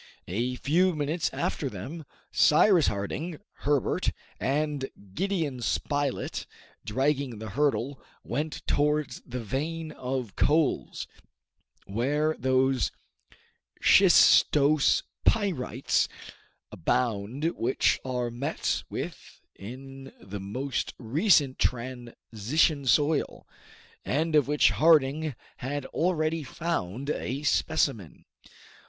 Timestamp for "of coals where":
9.91-12.35